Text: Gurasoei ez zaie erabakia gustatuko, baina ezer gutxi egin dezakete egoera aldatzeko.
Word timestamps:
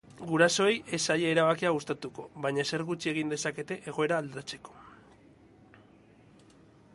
Gurasoei 0.29 0.77
ez 0.97 0.99
zaie 1.01 1.27
erabakia 1.33 1.73
gustatuko, 1.75 2.25
baina 2.45 2.63
ezer 2.67 2.85
gutxi 2.87 3.11
egin 3.13 3.35
dezakete 3.35 3.77
egoera 3.93 4.19
aldatzeko. 4.25 4.75